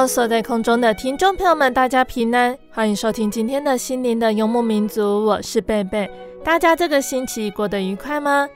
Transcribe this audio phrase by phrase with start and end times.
[0.00, 6.10] Hello，所在空中的听众朋友们，大家平安，欢迎收听今天的心灵的游牧民族，我是贝贝。
[6.42, 8.48] 大家这个星期过得愉快吗？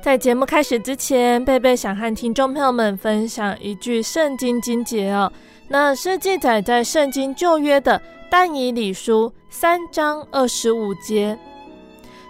[0.00, 5.32] 在节目开始之前，贝贝想和听众朋友们分享一句圣经经节哦，
[5.66, 11.36] 那是记载在圣经旧约的但以理书三章二十五节。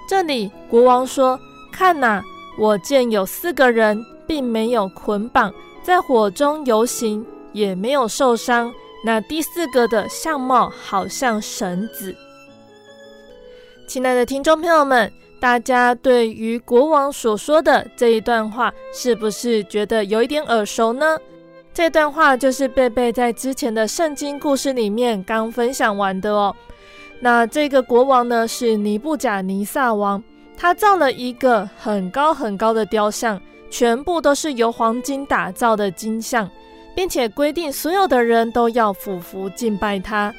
[0.08, 1.38] 这里国王说
[1.70, 2.24] ：“看哪，
[2.58, 5.52] 我见有四个人，并没有捆绑，
[5.82, 8.72] 在火中游行。”也没有受伤。
[9.04, 12.14] 那第四个的相貌好像绳子。
[13.86, 21.18] 亲爱的听众朋友们，大家对于国王所说的这一段话，是不是觉得有一点耳熟呢？
[21.72, 26.54] 这段话就是贝贝在之前的圣经故事里面刚分享完的哦。
[27.20, 30.22] 那这个国王呢，是尼布甲尼撒王，
[30.56, 33.40] 他造了一个很高很高的雕像，
[33.70, 36.48] 全部都是由黄金打造的金像。
[36.94, 40.34] 并且规定所有的人都要俯伏敬拜他，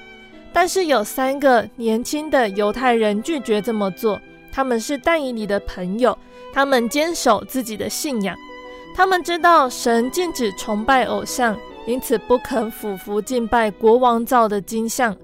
[0.53, 4.19] 但是有三个年轻的犹太人拒绝这么做。
[4.51, 6.17] 他们是但以理的朋友，
[6.53, 8.35] 他们坚守自己的信仰。
[8.93, 11.57] 他们知道神禁止崇拜偶像，
[11.87, 15.15] 因此不肯俯伏敬拜国王造的金像。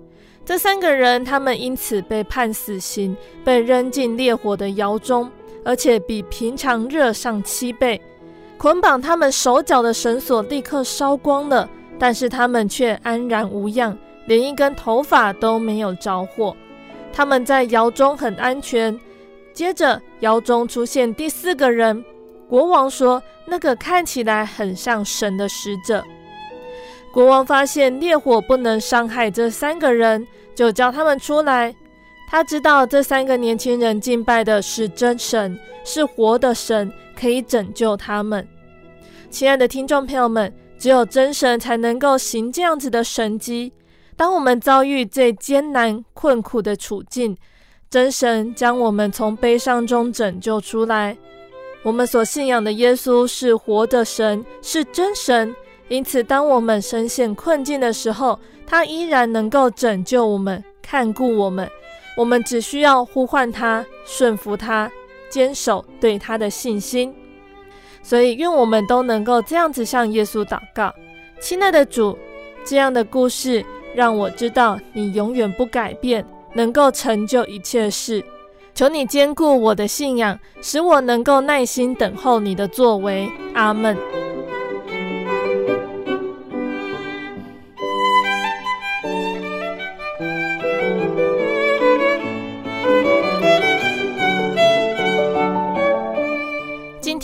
[0.45, 5.29] 这三个人，他们因此被判死刑，被扔进烈火的窑中，
[5.65, 8.01] 而且比平常热上七倍。
[8.57, 11.69] 捆绑他们手脚的绳索立刻烧光了，
[11.99, 16.55] 但是他们却安然无恙，连一根头发都没有着火。
[17.13, 18.99] 他们在窑中很安全。
[19.53, 22.03] 接着，窑中出现第四个人。
[22.47, 26.03] 国王说：“那个看起来很像神的使者。”
[27.11, 31.75] 国王发现烈火不能伤害这三个人，就叫他们出来。
[32.29, 36.91] 他知道这三个年轻人敬拜的是真神，是活的神。
[37.17, 38.47] 可以拯救他们，
[39.29, 43.73] 亲爱的听众朋友们，只有真神才能够行这样子的神迹。
[44.15, 47.35] 当我们遭遇最艰难困苦的处境，
[47.89, 51.17] 真神将我们从悲伤中拯救出来。
[51.83, 55.55] 我们所信仰的耶稣是活的神，是真神，
[55.87, 61.69] 因此当我们深陷困境的时候，他依然能够拯救我们，看顾我们。
[62.17, 64.91] 我们只需要呼唤他，顺服他。
[65.29, 67.13] 坚守对他的信心，
[68.01, 70.93] 所以愿我们都能够这样子向耶稣祷告。
[71.39, 72.17] 亲爱的主，
[72.65, 78.23] 这样的故事让我知道你永远不改变，能够成就一切事。
[78.73, 83.27] 求你兼顾我的信仰，使我能够耐心等候你的作为。
[83.53, 83.97] 阿门。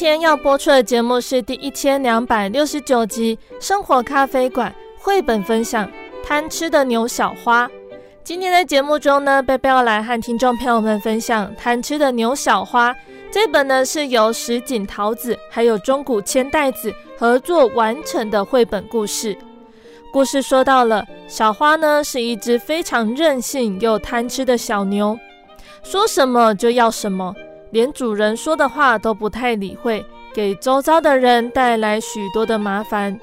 [0.04, 4.70] 今天要播出的节目是第一千两百六十九集《生活咖啡馆》
[5.02, 5.88] 绘本分享
[6.22, 7.66] 《贪吃的牛小花》。
[8.22, 12.92] 今天的节目中呢，贝贝要来和听众朋友们分享《贪吃的牛小花》
[13.32, 19.38] 这本呢是由石井桃子还有中谷千代子合作完成的绘本故事。
[20.12, 25.18] 故事说到了小花呢是一只非常任性又贪吃的小牛，
[25.82, 27.34] 说什么就要什么。
[27.74, 33.20] 连主人说的话都不太理会，给周遭的人带来许多的麻烦。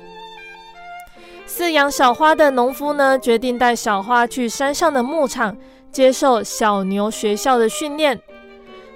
[1.46, 5.56] 饲养小花的农夫呢，决定带小花去山上的牧场，
[5.92, 8.20] 接受小牛学校的训练。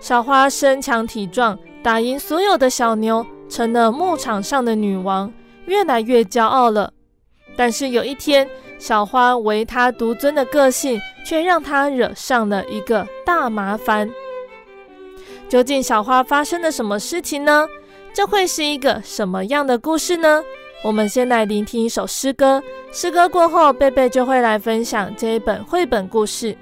[0.01, 5.33] 小花身强体壮，打赢所有的小牛，成了牧场上的女王，
[5.67, 6.93] 越来越骄傲了。
[7.57, 8.49] 但是有一天，
[8.81, 14.11] 小花唯他独尊的个性，却让她惹上了一个大麻烦。
[15.55, 17.65] 究竟小花发生了什么事情呢？
[18.13, 20.43] 这会是一个什么样的故事呢？
[20.83, 22.61] 我们先来聆听一首诗歌，
[22.91, 26.59] 诗歌过后，贝贝就会来分享这一本绘本故事。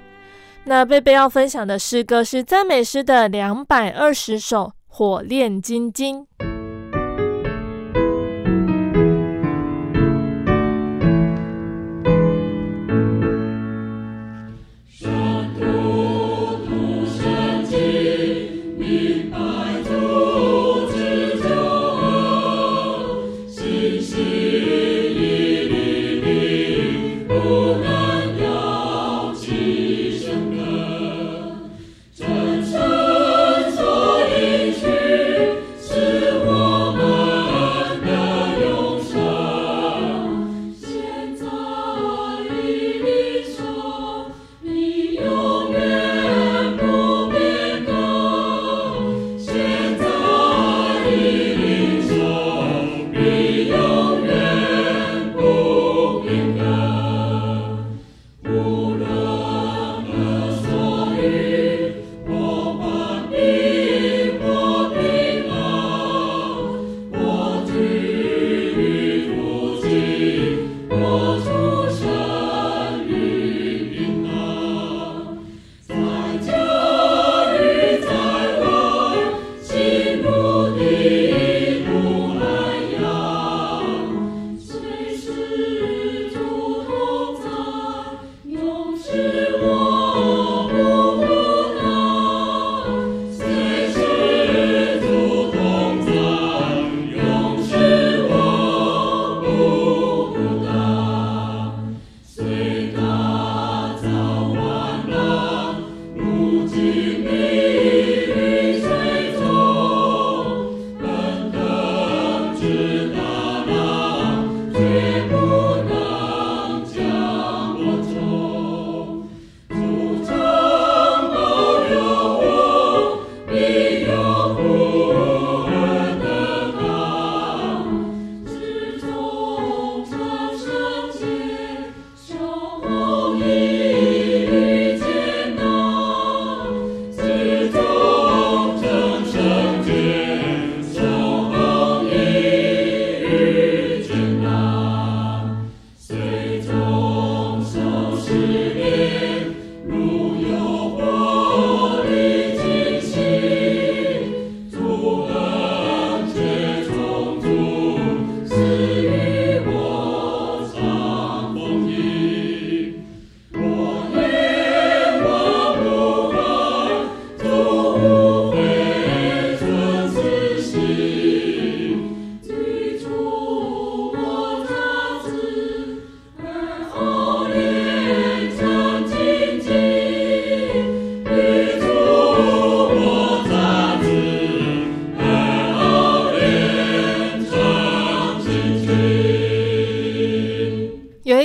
[0.65, 6.19] 那贝贝要分享的诗歌是赞美诗的两百二十首《火炼金经》。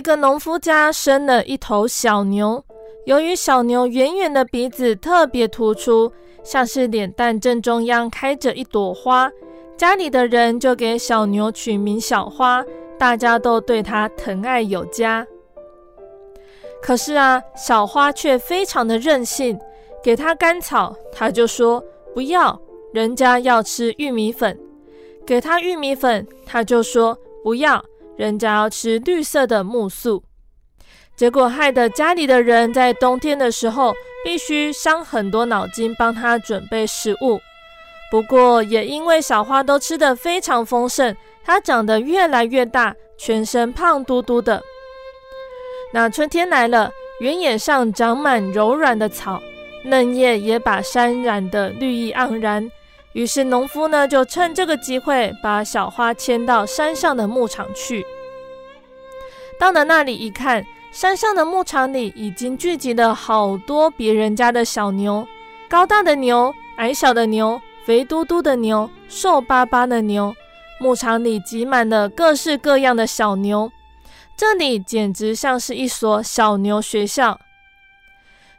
[0.09, 2.65] 个农夫家生了一头小牛，
[3.05, 6.11] 由于小牛圆圆的鼻子特别突出，
[6.43, 9.31] 像是脸蛋正中央开着一朵花，
[9.77, 12.65] 家里的人就给小牛取名小花，
[12.99, 15.27] 大家都对它疼爱有加。
[16.81, 19.61] 可是啊，小花却非常的任性，
[20.03, 21.85] 给它干草，它就说
[22.15, 22.59] 不要，
[22.95, 24.57] 人家要吃玉米粉；
[25.27, 27.85] 给它玉米粉，它就说不要。
[28.19, 30.25] 人家要吃绿色的木素，
[31.15, 33.95] 结果害得家里的人在冬天的时候
[34.25, 37.41] 必须伤很多脑筋帮他准备食物。
[38.11, 44.61] 不过也因为小花都吃得非常丰盛，它长得越来越大，全身胖嘟嘟的。
[45.93, 49.41] 那春天来了，原野上长满柔软的草，
[49.85, 52.69] 嫩叶也把山染得绿意盎然。
[53.19, 58.07] 于是农夫呢，就趁这个机会把小花牵到山上的牧场去。
[59.59, 65.27] 到了那里一看，山上的牧场里已经聚集了好多别人家的小牛，
[65.69, 70.33] 高大的牛、矮小的牛、肥嘟嘟的牛、瘦巴巴的牛，
[70.79, 73.69] 牧场里挤满了各式各样的小牛，
[74.37, 77.41] 这里简直像是一所小牛学校。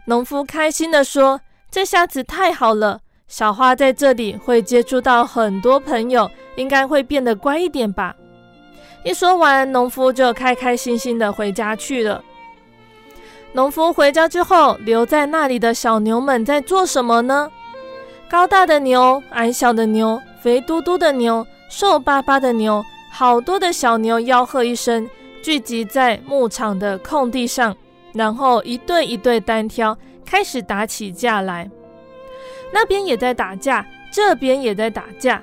[0.04, 1.40] 农夫开心地说
[1.72, 3.00] ：“这下子太好了，
[3.30, 8.14] 小花在这里会接触到很多朋友，应该会变得乖一点吧。”
[9.06, 12.22] 一说完，农夫就开开心心地回家去了。
[13.54, 17.50] 农夫回家之后，留在那里的小牛们在做什么呢？
[18.30, 25.10] 高大的牛，矮小的牛，肥嘟嘟的牛，瘦巴巴的牛，好多的小牛吆喝一声，
[25.42, 27.76] 聚集在牧场的空地上。
[28.14, 31.70] 然后一对一对单挑，开始打起架来。
[32.72, 35.42] 那边也在打架，这边也在打架。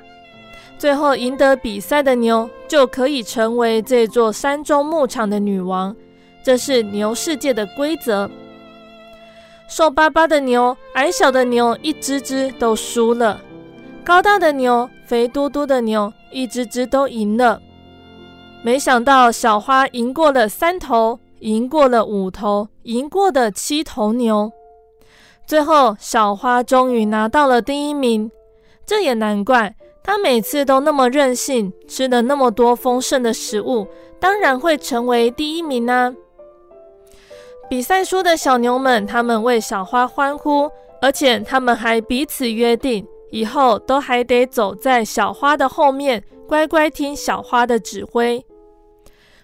[0.79, 5.95] 最后赢得比赛的牛就可以成为这座山中牧场的女王。
[6.43, 8.31] 这是牛世界的规则。
[9.69, 13.39] 瘦巴巴的牛，矮小的牛，一只只都输了；
[14.05, 17.61] 高大的牛，肥嘟嘟的牛，一只只都赢了。
[18.63, 21.19] 没想到小花赢过了三头。
[21.41, 24.51] 赢过了五头，赢过的七头牛，
[25.47, 28.31] 最后小花终于拿到了第一名。
[28.85, 33.87] 这也难怪，她每次都那么任性，吃了那么多丰盛的食物，
[34.21, 36.13] 当然会成为第一名啊！
[37.69, 40.71] 比赛输的小牛们，他们为小花欢呼，
[41.03, 48.45] 而且他们还彼此约定，以后都还得走在小花的后面，乖乖听小花的指挥。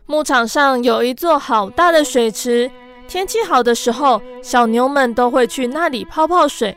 [0.06, 2.70] 牧场上有一座好大的水池，
[3.12, 6.74] 天气好的时候，小牛们都会去那里泡泡水。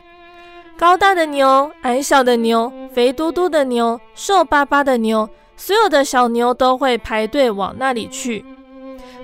[0.76, 5.26] 高大的牛、矮小的牛、肥嘟嘟的牛、瘦巴巴的牛，
[5.56, 8.44] 所有的小牛都会排队往那里去。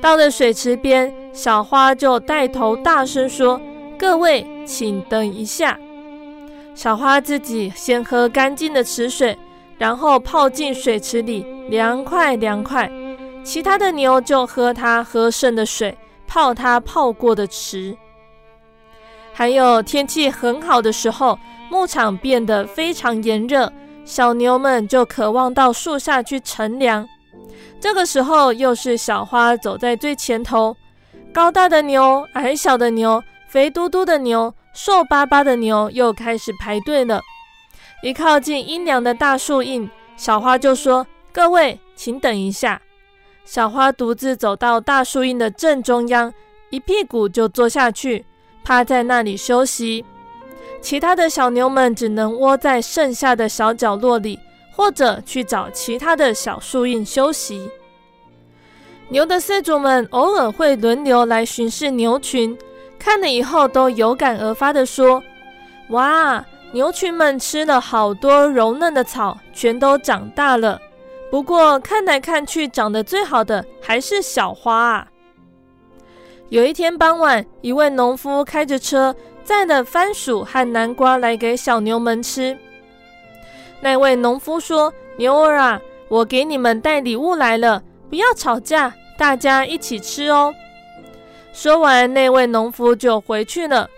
[0.00, 3.61] 到了水池边，小花就带头大声说
[3.99, 5.78] ：“各位，请等一下。”
[6.75, 9.37] 小花自己先喝干净的池水，
[9.76, 12.90] 然后泡进水池里，凉快凉快。
[13.45, 15.95] 其他的牛就喝它喝剩的水，
[16.32, 17.94] 泡它泡过的池。
[19.34, 21.38] 还有天气很好的时候，
[21.70, 23.70] 牧场变得非常炎热，
[24.06, 27.06] 小牛们就渴望到树下去乘凉。
[27.78, 30.74] 这个时候，又是小花走在最前头，
[31.34, 37.20] 高大的牛、矮小的牛、肥嘟嘟的牛、瘦巴巴的牛又开始排队了。
[38.02, 42.80] 一靠近阴凉的大树荫，小花就说：“各位，请等一下。”
[43.44, 46.32] 小花独自走到大树荫的正中央，
[46.70, 48.25] 一屁股就坐下去，
[48.64, 50.04] 趴在那里休息。
[50.80, 54.38] 其他的小牛们只能窝在剩下的小角落里，
[54.75, 57.70] 或者去找其他的小树荫休息。
[59.08, 62.56] 牛的饲主们偶尔会轮流来巡视牛群，
[62.99, 65.22] 看了以后都有感而发地说
[65.90, 70.80] ：“哇，牛群们吃了好多柔嫩的草，全都长大了。”
[71.32, 75.08] 不过看来看去，长得最好的还是小花啊。
[76.50, 82.54] 有一天傍晚，一位农夫开着车载了番薯和南瓜来给小牛们吃。
[83.80, 90.54] 那位农夫说：“牛儿啊，我给你们带礼物来了，不要吵架，大家一起吃哦。”
[91.54, 93.88] 说完，那位农夫就回去了。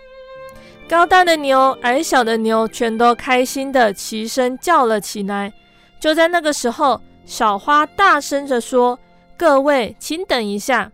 [0.87, 5.51] 高大的牛、矮小的牛全都开心地齐声叫了起来。
[5.99, 8.99] 就在那个时候，小花大声着说
[9.35, 10.91] ：“各位，请等一下。”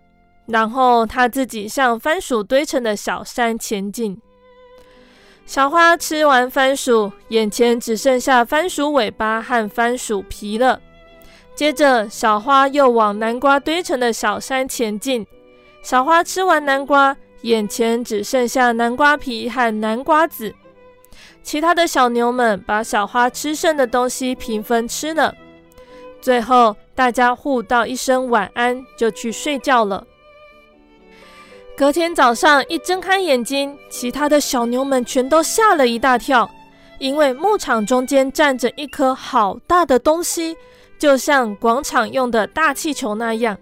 [0.47, 4.19] 然后她自己向番薯堆成的小山前进。
[5.45, 10.79] 小花吃完番薯，眼前只剩下番薯尾巴和番薯皮了。
[11.53, 15.27] 接着，小花又往南瓜堆成的小山前进。
[15.83, 20.55] 小花吃完南瓜，眼前只剩下南瓜皮和南瓜籽。
[21.43, 25.35] 其他的小牛们把小花吃剩的东西平分吃了。
[26.21, 30.05] 最后，大家互道一声晚安，就去睡觉了。
[31.75, 36.47] 隔天早上一睁开眼睛，其他的小牛们全都吓了一大跳，
[36.99, 40.55] 因为牧场中间站着一颗好大的东西，
[40.99, 43.57] 就像广场用的大气球那样。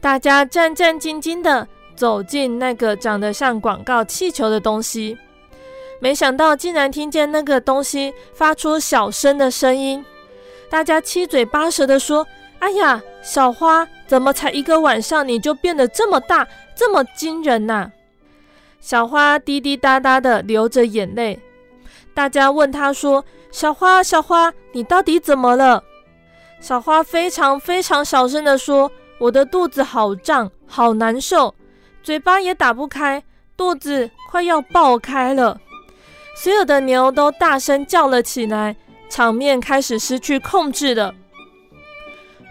[0.00, 1.66] 大家战战兢兢地
[1.96, 5.18] 走进那个长得像广告气球的东西，
[5.98, 10.04] 没想到竟然听见那个东西发出小声的声音。
[10.70, 12.24] 大家七嘴八舌地说
[12.60, 16.46] ：“哎呀，小花，怎么才一个晚上你就变得这么大，
[16.76, 17.90] 这么惊人呐？”
[18.80, 21.38] 小花滴滴答答地流着眼泪。
[22.14, 25.82] 大家问她说：“小花，小花，你到底怎么了？”
[26.60, 31.52] 小花非常非常小声地说：“我的肚子好胀，好难受，
[32.02, 33.22] 嘴巴也打不开，
[33.56, 35.58] 肚子快要爆开了。”
[36.42, 38.76] 所有的牛都大声叫了起来。
[39.10, 41.14] 场面开始失去控制了。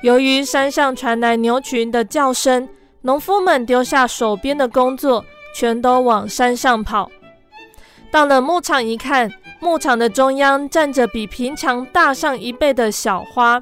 [0.03, 2.69] 由于山上传来牛群的叫声，
[3.01, 5.25] 农夫们丢下手边的工作，
[5.55, 7.09] 全都往山上跑。
[8.11, 13.61] 到了牧场一看，牧场的中央站着比平常大上一倍的小花，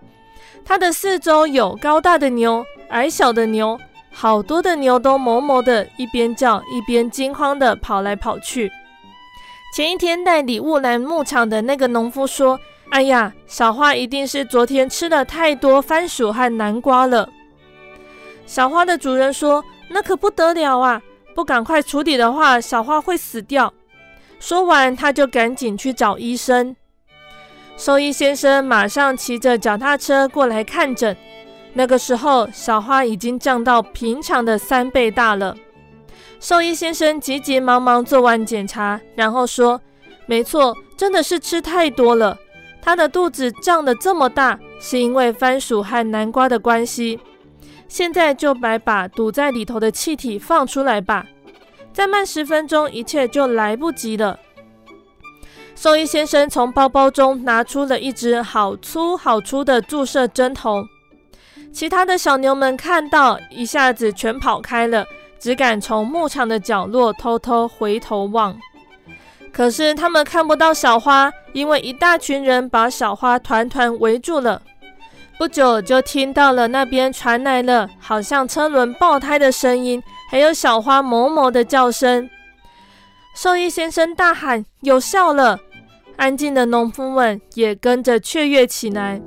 [0.66, 3.80] 它的四周有高大的牛、矮小的牛，
[4.12, 8.72] 好多的牛都哞哞的，一边叫一边惊慌的跑来跑去。
[9.76, 17.30] 前一天带礼物来牧场的那个农夫说：“哎呀，小花一定是昨天吃了太多番薯和南瓜了。”
[18.46, 21.02] 小花的主人说：“那可不得了啊，
[21.36, 23.74] 不赶快处理的话，小花会死掉。”
[24.40, 26.76] 说完，他就赶紧去找医生。
[27.76, 31.16] 兽医先生马上骑着脚踏车过来看诊。
[31.74, 35.56] 那个时候，小花已经胀到平常的三倍大了。
[36.40, 39.80] 兽医先生急急忙忙做完检查，然后说
[40.26, 42.38] ：“没错，真的是吃太多了。
[42.88, 47.20] 他的肚子胀得这么大，是因为番薯和南瓜的关系。
[47.90, 51.26] 现在就来把堵在里头的气体放出来吧。”
[51.92, 54.40] 再慢十分钟，一切就来不及了。
[55.76, 60.82] 兽医先生从包包中拿出了一支好粗好粗的注射针头，
[61.74, 65.06] 其他的小牛们看到，一下子全跑开了，
[65.38, 68.58] 只敢从牧场的角落偷偷回头望。
[69.52, 74.62] 可是他们看不到小花，因为一大群人把小花团团围住了。
[75.38, 80.02] 不久就听到了那边传来了好像车轮爆胎的声音。
[80.30, 82.30] 还有小花哞哞的叫声，
[83.34, 85.58] 兽医先生大喊：“有效了！”
[86.18, 89.22] 安静的农夫们也跟着雀跃起来。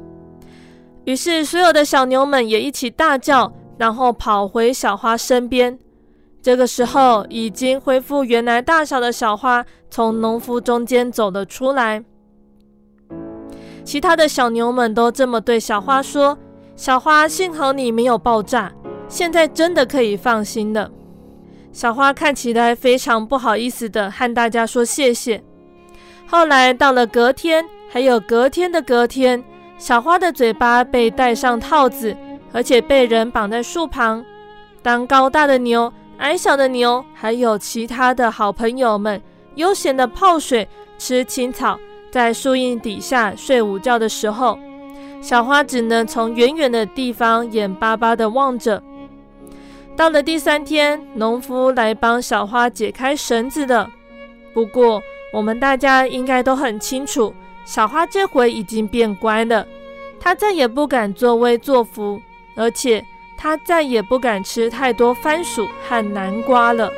[1.04, 5.78] 于是，所有的小牛们也一起大叫，然后跑回小花身边。
[6.42, 12.02] 这个时候，已经恢复原来大小的小花从农夫中间走了出来。
[13.84, 16.38] 其他的小牛们都这么对小花说
[16.76, 18.72] ：“小花，幸好你没有爆炸。”
[19.08, 20.88] 现在真的可以放心了。
[21.72, 25.42] 小花看起来非常不好意思的和大家说谢谢。
[26.26, 29.42] 后来到了隔天，还有隔天的隔天，
[29.78, 32.16] 小花的嘴巴被戴上套子，
[32.52, 34.24] 而且被人绑在树旁。
[34.80, 39.20] 当高大的牛、矮小的牛，还有其他的好朋友们
[39.54, 41.80] 悠闲的泡水、吃青草，
[42.10, 44.58] 在树荫底下睡午觉的时候，
[45.22, 48.82] 小花只能从远远的地方眼巴巴地望着。
[49.96, 53.90] 到了第三天，农夫来帮小花解开绳子的。
[54.52, 55.02] 不过，
[55.32, 57.32] 我们大家应该都很清楚，
[57.64, 59.66] 小花这回已经变乖了。
[60.20, 62.20] 她再也不敢作威作福，
[62.56, 63.02] 而且
[63.42, 66.92] 他再也不敢吃太多番薯和南瓜了。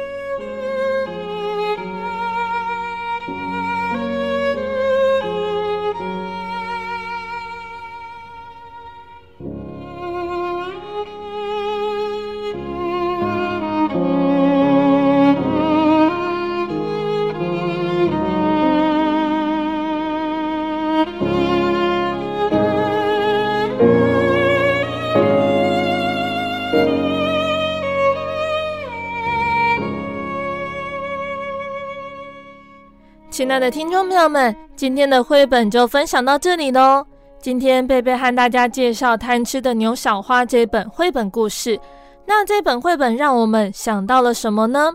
[33.52, 37.04] 亲爱的听众朋友们，今天的绘本就分享到这里喽。
[37.38, 41.78] 今天贝贝和大家介绍《贪吃的牛小花》这本绘本故事。
[42.24, 44.94] 那这本绘本让我们想到了什么呢？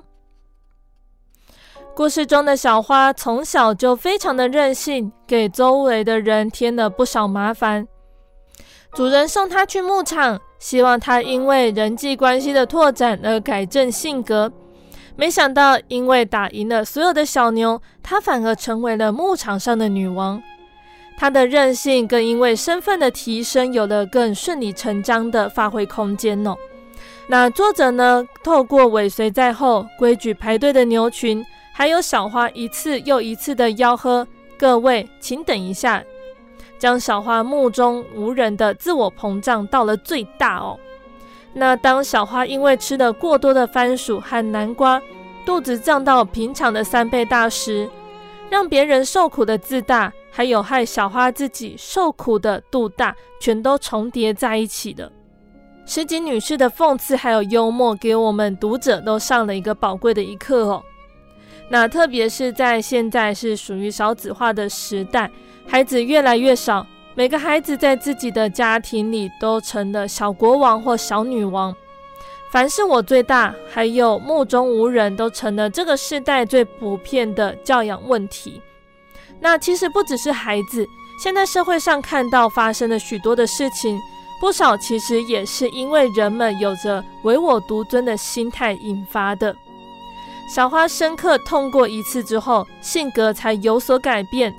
[1.93, 7.88] 故事中的小花从小就非常的任性，给周围的人添了不少麻烦。
[8.91, 14.52] 主人送她去牧场，希望她因为人际关系的拓展而改正性格。
[15.17, 20.41] 没想到，因为打赢了所有的小牛，她反而成为了牧场上的女王。
[21.17, 26.56] 她的任性更因为身份的提升，有了更顺理成章的发挥空间哦。
[27.25, 34.25] 那作者呢，透过尾随在后、规矩排队的牛群，还有小花一次又一次的吆喝
[34.56, 36.03] ：“各位，请等一下！”
[36.77, 40.80] 将小花目中无人的自我膨胀到了最大哦。
[41.60, 45.02] 那当小花因为吃了过多的番薯和南瓜，
[45.43, 47.89] 肚子胀到平常的三倍大时，
[48.48, 55.12] 让别人受苦的自大，还有害小花自己受苦的肚大，全都重叠在一起了。
[55.84, 60.84] 石井女士的讽刺还有幽默，给我们读者都上了一个宝贵的一课哦。
[61.70, 65.32] 那特别是在现在是属于少子化的时代，
[65.67, 66.86] 孩子越来越少。
[67.17, 71.75] 每个孩子在自己的家庭里都成了小国王或小女王，
[72.51, 78.62] 凡是我最大，还有目中无人，都成了这个时代最普遍的教养问题。
[79.39, 80.86] 那其实不只是孩子，
[81.19, 83.99] 现在社会上看到发生的许多的事情，
[84.39, 89.56] 不少其实也是因为人们有着唯我独尊的心态引发的。
[90.53, 94.53] 小花深刻痛过一次之后，性格才有所改变，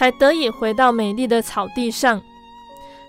[0.00, 2.22] 才得以回到美丽的草地上。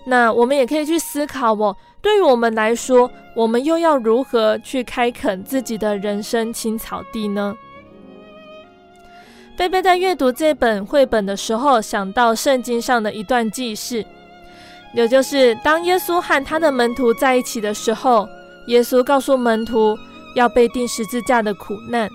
[0.04, 7.54] 那我们也可以去思考哦，对于我们来说，我们又要如何去开垦自己的人生青草地呢？
[9.56, 14.04] 贝贝在阅读这本绘本的时候，想到圣经上的一段记事，
[14.92, 18.28] 也就是当耶稣和他的门徒在一起的时候，
[18.66, 19.96] 耶稣告诉门徒
[20.36, 22.06] 要被钉十字架的苦难，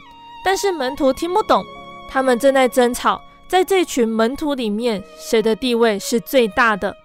[0.45, 1.65] 但是门徒听不懂，
[2.07, 6.95] 他们正在争吵，在这群门徒里面，谁的地位是最大的？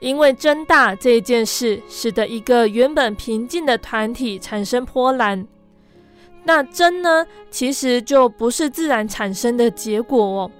[0.00, 5.46] 因为争大这件事，使得一个原本平静的团体产生波澜。
[6.42, 10.50] 那争呢，其实就不是自然产生的结果哦。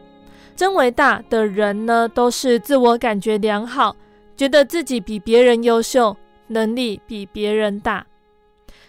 [0.56, 3.94] 争为大的人呢，都是自我感觉良好，
[4.36, 6.16] 觉得自己比别人优秀，
[6.46, 8.06] 能力比别人大。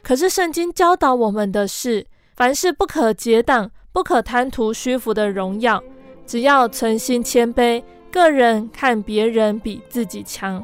[0.02, 2.06] 可是圣经教导我们的是，
[2.36, 5.82] 凡事不可结党，不可贪图虚浮的荣耀，
[6.28, 7.82] 只要存心谦卑。
[8.12, 10.62] 个人看别人比自己强，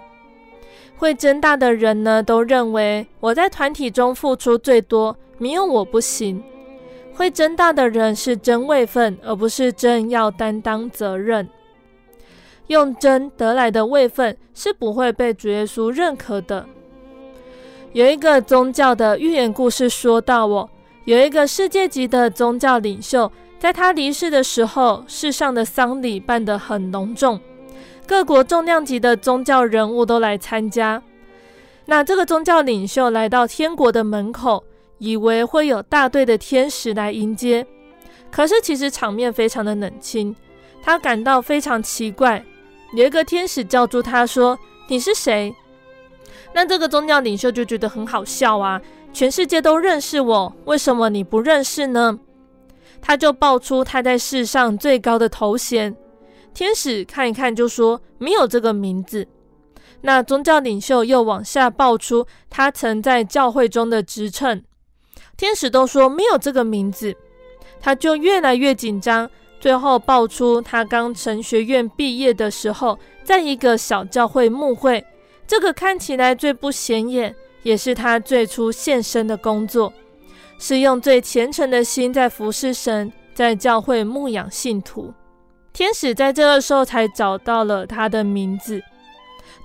[0.97, 6.43] 会争大的人呢，都认为我在团体中付出最多，没有我不行。
[7.13, 11.47] 会争大的人是争位分，而不是争要担当责任。
[12.67, 16.65] 用争得来的位分是不会被主耶稣认可的。
[17.93, 20.69] 有一个宗教的寓言故事说到，哦，
[21.05, 23.31] 有一个世界级的宗教领袖。
[23.59, 27.39] 在他离世的时候，世上的丧礼办得很隆重，
[28.07, 30.99] 各国重量级的宗教人物都来参加。
[31.85, 34.63] 那这个宗教领袖来到天国的门口，
[34.97, 37.67] 以为会有大队的天使来迎接，
[38.31, 40.35] 可是其实场面非常的冷清，
[40.81, 42.43] 他感到非常奇怪。
[42.95, 44.57] 有一个天使叫住他说
[44.89, 45.53] ：“你是谁？”
[46.51, 48.81] 那这个宗教领袖就觉得很好笑啊，
[49.13, 52.19] 全世界都认识我，为什么你不认识呢？
[53.01, 55.95] 他就报出他在世上最高的头衔，
[56.53, 59.27] 天使看一看就说没有这个名字。
[60.01, 64.63] 那宗教领袖又往下报出他曾在教会中的职称，
[65.37, 67.15] 天使都说没有这个名字，
[67.79, 69.29] 他就越来越紧张。
[69.59, 75.05] 最后爆出他刚神学院毕业的时候，在一个小教会牧会，
[75.45, 79.91] 这个看起来最不显眼，也是他最初献身的工作。
[80.59, 85.11] 是用最虔诚的心在服侍神，在教会牧养信徒。
[85.73, 88.81] 天使在这个时候才找到了他的名字。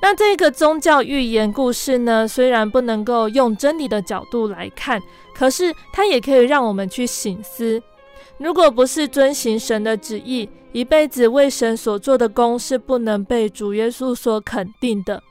[0.01, 5.03] 那这个宗教寓言故事呢，虽然不能够用真理的角度来看，
[5.35, 7.83] 可是它也可以让我们去省思：
[8.39, 15.23] 如果不是遵行神的旨意，一辈子为神所做的工是不能被主耶稣所肯定的。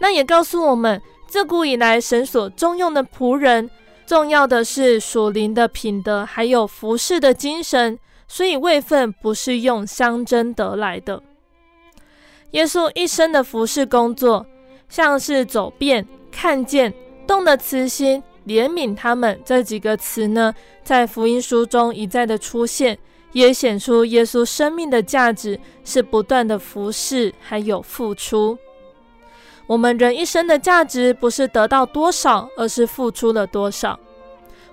[0.00, 3.70] 那也告诉我们，自古以来神所重用的仆人。
[4.06, 11.20] 重要的是属灵的品德，还有服侍的精神，所以位分不是用相争得来的。
[12.52, 14.46] 耶稣一生的服侍工作，
[14.88, 16.94] 像是走遍、看见、
[17.26, 22.96] 动的慈心、怜悯他们这几个词呢，在福音书中一再的出现，
[23.32, 28.56] 也显出耶稣生命的价值是不断的服侍，还有付出。
[29.66, 33.98] 我们人一生的价值不是得到多少，而是付出了多少。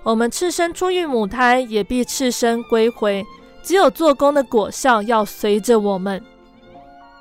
[0.02, 3.24] 我们赤身出于母胎，也必赤身归回。
[3.62, 6.22] 只有做工的果效要随着我们。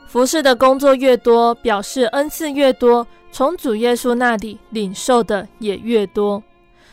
[0.07, 6.43] 服侍的工作越多，表示恩赐越多，从主耶稣那里领受的也越多。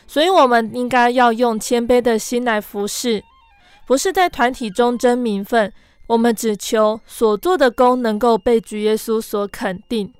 [0.07, 3.23] 所以，我们应该要用谦卑的心来服侍，
[3.85, 5.71] 不是在团体中争名分。
[6.07, 10.11] 我们只求所做的工能够被主耶稣所肯定。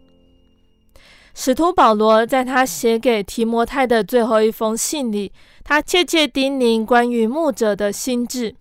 [1.34, 5.32] 使徒保罗在他写给提摩太的最后一封信里，
[5.64, 8.54] 他切切叮咛关于牧者的心志。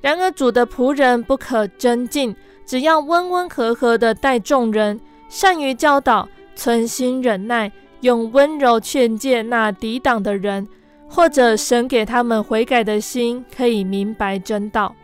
[0.00, 7.70] 然而，主的仆人不可争竞，只要温温和和的待众人，善于教导，存心忍耐，
[8.00, 10.66] 用温柔劝诫那抵挡的人，
[11.08, 14.94] 或者神给他们悔改的心，可以明白真道。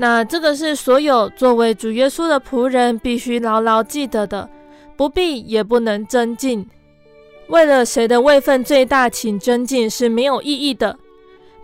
[0.00, 4.48] 那这个是所有作为主耶稣的仆人必须牢牢记得的，
[4.96, 6.64] 不必也不能增进。
[7.48, 10.96] 为了谁的位分最大，请增进是没有意义的。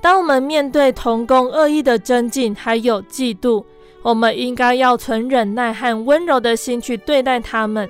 [0.01, 3.65] 当我们面对同工恶意的增进，还有嫉妒，
[4.03, 7.89] 我们应该要存忍耐和温柔的心去对待他们，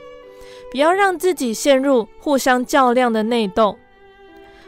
[0.70, 3.78] 不要让自己陷入互相较量的内斗。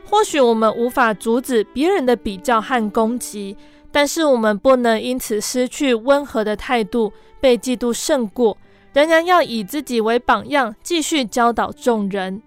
[0.09, 3.57] 或许我们无法阻止别人的比较和攻击。
[3.97, 8.59] 但是我们不能因此失去温和的态度，被嫉妒胜过，
[8.93, 12.43] 仍然要以自己为榜样，继续教导众人。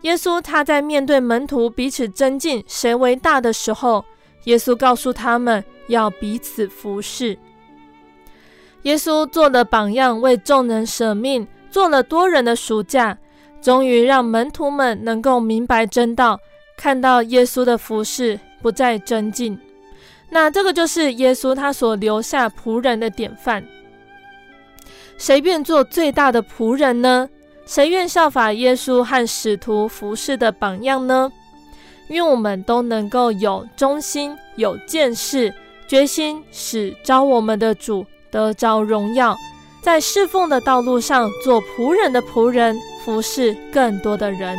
[0.00, 4.02] 耶稣他在面对门徒彼此争竞谁为大的时候，
[4.44, 7.36] 耶稣告诉他们要彼此服侍。
[8.84, 13.18] 耶稣做了榜样，为众人舍命，做了多人的赎价，
[13.60, 16.40] 终于让门徒们能够明白真道，
[16.78, 19.60] 看到耶稣的服侍不再争竞。
[20.30, 23.64] 那这个就是耶稣他所留下仆人的典范。
[25.18, 27.28] 谁愿做最大的仆人呢？
[27.66, 31.30] 谁愿效法耶稣和使徒服侍的榜样呢？
[32.08, 35.54] 愿我们都能够有忠心、有见识、
[35.86, 39.36] 决心，使招我们的主得着荣耀，
[39.82, 44.58] 在侍奉的道路上做仆人的仆人，服侍更多的人。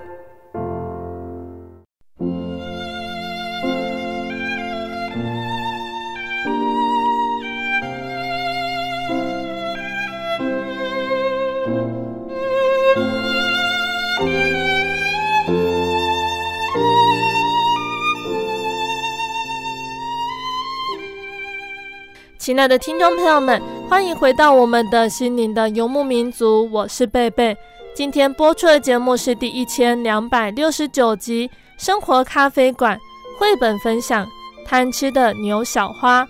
[22.51, 27.55] 亲爱的听众朋友们，欢迎回到我们的心灵的游牧民族，我是贝贝。
[27.93, 32.97] 今天播出的节目是第一千两百六十九集《生活咖啡馆》
[33.39, 34.25] 绘本分享
[34.65, 36.25] 《贪吃的牛小花》。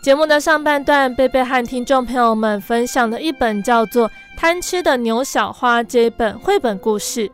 [0.00, 7.28] 节目的上半段，贝贝和听众朋友们分享了一本叫做《贪吃的牛小花》这一本绘本故事。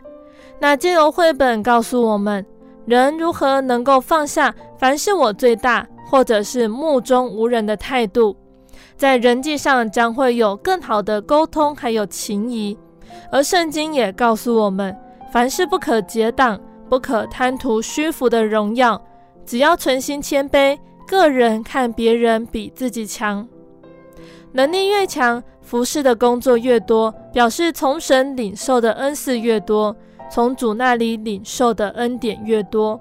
[0.58, 2.42] 那借由绘本告诉我们，
[2.86, 5.86] 人如何能够放下“凡是我最大”。
[6.10, 8.36] 或者是目中无人的态度，
[8.96, 12.76] 在人际上将会有更好的沟通，还有情谊。
[13.30, 14.96] 而圣经也告诉我们，
[15.32, 19.00] 凡事不可结党，不可贪图虚浮的荣耀，
[19.44, 23.46] 只要存心谦卑，个人看别人比自己强。
[24.52, 29.94] 能力越强，服侍的工作越多，表示从神领受的恩赐越多，
[30.30, 32.98] 从主那里领受的恩典越多。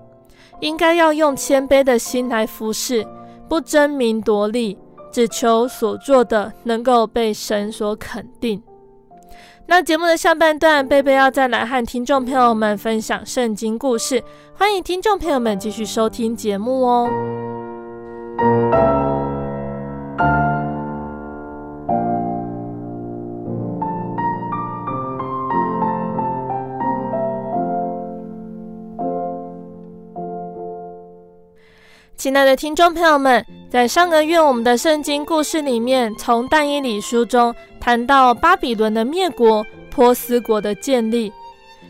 [0.59, 3.05] 应该要用谦卑的心来服侍，
[3.47, 4.77] 不争名夺利，
[5.11, 8.61] 只求所做的能够被神所肯定。
[9.69, 14.23] 那节目的下半段，贝贝要再来和听众朋友们分享圣经故事，
[14.55, 17.09] 欢迎听众朋友们继续收听节目哦。
[32.17, 41.31] 亲爱的听众朋友们，在上个月我们的圣经故事里面，从但以理书中谈到巴比伦的灭国、波斯国的建立。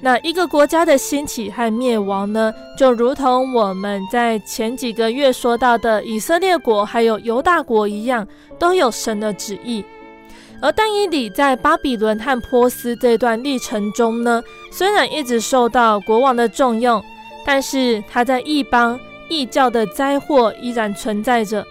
[0.01, 8.27] 那一个国家的兴起和灭亡呢，就如同我们在前几个月说到的以色列国还有犹大国一样，
[8.59, 9.83] 都有神的旨意。
[10.61, 17.01] 而但以理在巴比伦和波斯这段历程中呢，虽然一直受到国王的重用，
[17.45, 18.99] 但是他在异邦。
[19.29, 21.65] 异教的灾祸依然存在着，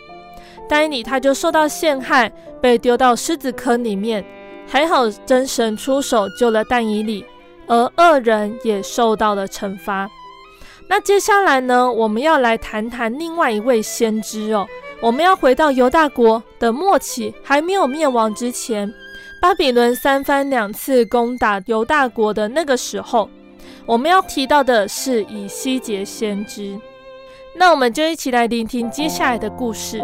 [0.68, 4.24] 丹尼他就受到陷害，被丢到狮子坑里面。
[4.68, 7.24] 还好真神出手救了但以理，
[7.68, 10.10] 而恶人也受到了惩罚。
[10.88, 14.66] 那接下来呢，我们要来谈谈另外一位先知哦。
[15.00, 18.92] 我们要回到犹大国的末期，还没有灭亡之前，
[19.40, 23.30] 巴比伦三番两次攻打犹大国的那个时候，
[23.86, 26.76] 我们要提到的是以西结先知。
[27.58, 30.02] 那我们就一起来聆听接下来的故事。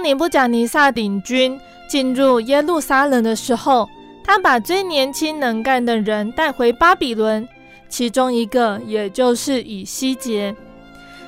[0.00, 3.86] 当尼布甲尼撒领军进入耶路撒冷的时候，
[4.24, 7.46] 他把最年轻能干的人带回巴比伦，
[7.90, 10.56] 其中一个也就是以西结。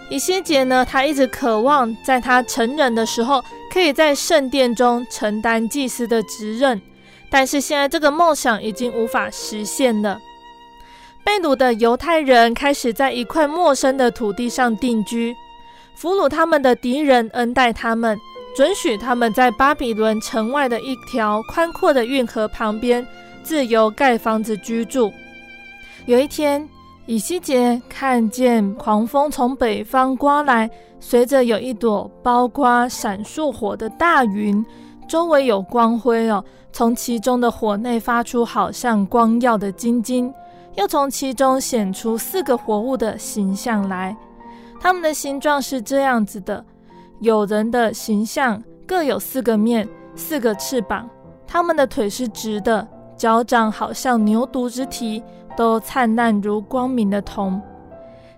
[0.08, 6.80] 以西结呢，他一直渴望在他成人的时候，可以在圣殿中承担祭司的职任，
[7.28, 10.18] 但是现在这个梦想已经无法实现了。
[11.22, 15.36] 被掳的犹太人开始在一块陌生的土地上定居，
[15.94, 18.18] 俘虏他们的敌人恩待他们。
[18.54, 23.06] 准许他们在巴比伦城外的一条宽阔的运河旁边
[23.42, 25.10] 自由盖房子居住。
[26.04, 26.68] 有一天，
[27.06, 30.68] 以西结看见狂风从北方刮来，
[31.00, 34.62] 随着有一朵包括闪烁火的大云，
[35.08, 40.32] 周围有光辉哦，从其中的火内发出好像光耀的晶晶，
[40.76, 44.14] 又从其中显出四个活物的形象来。
[44.78, 46.62] 它们的形状是这样子的。
[47.22, 51.08] 有人的形象，各有四个面、四个翅膀，
[51.46, 55.22] 他们的腿是直的，脚掌好像牛犊之蹄，
[55.56, 57.62] 都灿烂如光明的铜。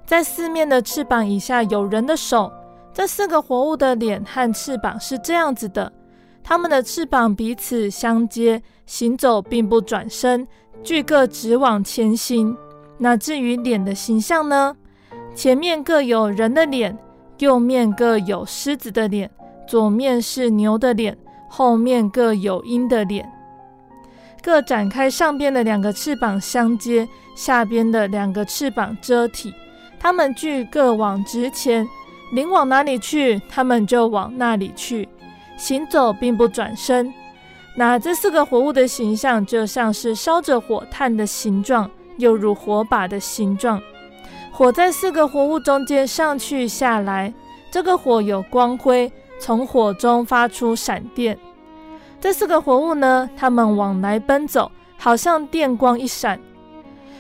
[0.05, 2.53] 在四面的翅膀以下有人的手。
[2.93, 5.91] 这四个活物的脸和翅膀是这样子的，
[6.45, 10.47] 他们的翅膀彼此相接，行走并不转身，
[10.83, 12.55] 俱各直往前行。
[12.99, 14.77] 那至于脸的形象呢？
[15.35, 16.97] 前面各有人的脸。
[17.39, 19.31] 右面各有狮子的脸，
[19.67, 21.17] 左面是牛的脸，
[21.49, 23.31] 后面各有鹰的脸。
[24.43, 29.55] 各展开上边的两个翅膀相接，下边的两个翅膀遮体。
[29.99, 31.89] 他们俱各往直前，
[32.33, 35.09] 灵往哪里去，他们就往那里去，
[35.57, 37.13] 行走并不转身。
[37.75, 43.81] 那这四个活物的形象，就像是烧着火炭的形状，又如火把的形状。
[44.57, 47.35] 火在四个活物中间上去下来，
[47.73, 51.37] 这个火有光辉，从火中发出闪电。
[52.21, 56.39] 这四个活物呢，他们往来奔走，好像电光一闪。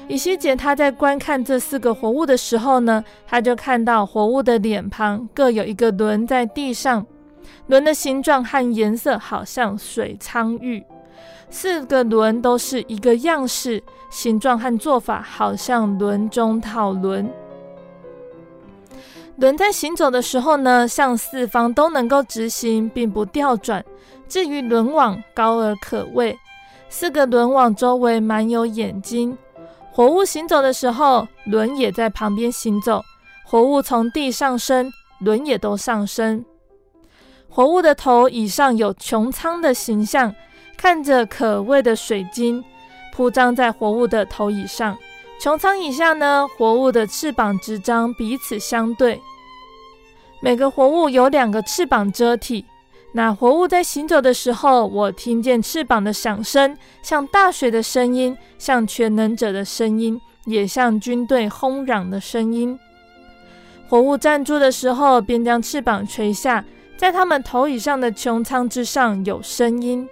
[0.06, 7.04] 以西姐她在观看这四个活物的时候呢，她就看到活物的脸庞各有一个轮在地上，
[7.66, 10.84] 轮的形状和颜色好像水苍玉。
[11.54, 17.32] 四个轮都是一个样式，形状和做法好像轮中套轮。
[19.36, 23.84] 轮在行走的时候呢，向四方都能够直行，并不调转。
[24.28, 26.36] 至于轮网，高而可畏。
[26.88, 29.38] 四个轮网周围满有眼睛。
[29.92, 33.00] 活物行走的时候，轮也在旁边行走。
[33.44, 36.44] 活物从地上升，轮也都上升。
[37.48, 40.34] 活物的头以上有穹苍的形象。
[40.84, 42.62] 看着可畏的水晶
[43.10, 44.94] 铺张在活物的头椅上，
[45.40, 49.18] 穹苍以下呢，活物的翅膀直张，彼此相对。
[50.42, 52.66] 每个活物有两个翅膀遮体。
[53.12, 62.78] 那活物在行走的时候，我听见翅膀的响声，像大水的声音，像全能者的声音，也像军队轰嚷的声音。
[63.88, 66.62] 活物站住的时候，便将翅膀垂下，
[66.98, 70.06] 在他们头以上的穹苍之上有声音。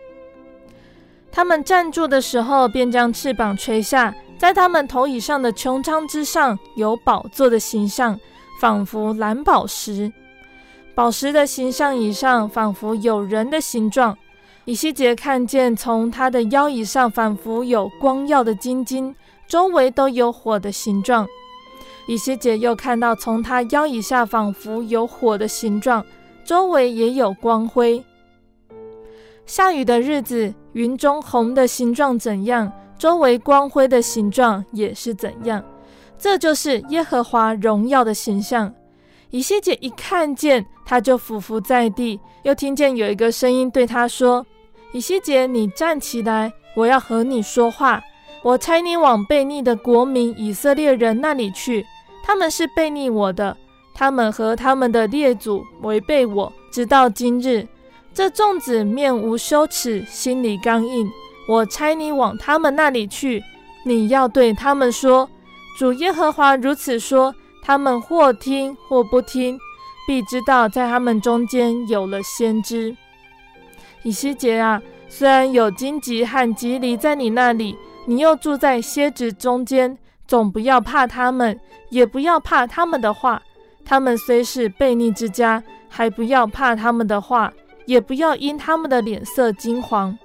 [1.32, 8.20] 他们站住的时候，便将翅膀垂下，在他们头以上的穹苍之上有宝座的形象，
[8.60, 10.12] 仿佛蓝宝石。
[10.94, 14.16] 宝石的形象以上，仿佛有人的形状。
[14.66, 19.16] 以西结看见从他的腰以上，仿佛有光耀的晶晶，
[19.48, 21.26] 周围都有火的形状。
[22.06, 26.04] 以西结又看到从他腰以下，仿佛有火的形状，
[26.44, 28.04] 周围也有光辉。
[29.52, 35.62] 下雨的日子，云中红的形状怎样，周围光辉的形状也是怎样。
[36.16, 38.72] 这就是耶和华荣耀的形象。
[39.28, 44.42] 以西结一看见，他就俯伏在地，又听见有一个声音对他说
[44.94, 48.02] ：“以西结，你站起来，我要和你说话。
[48.42, 51.84] 我差你往悖逆的国民以色列人那里去，
[52.24, 53.54] 他们是悖逆我的，
[53.92, 57.68] 他们和他们的列祖违背我，直到今日。”
[58.14, 61.10] 这粽子面无羞耻，心里刚硬。
[61.48, 63.42] 我差你往他们那里去，
[63.84, 65.28] 你要对他们说：
[65.78, 69.58] 主耶和华如此说：他们或听或不听，
[70.06, 72.96] 必知道在他们中间有了先知。
[74.02, 79.96] 以西结啊，虽然有荆棘和蒺藜在你那里，你又住在蝎子中间，
[80.26, 81.58] 总不要怕他们，
[81.88, 83.42] 也不要怕他们的话。
[83.84, 87.52] 他们虽是悖逆之家，还不要怕他们的话，
[87.86, 90.16] 也不要因他们的脸色惊惶。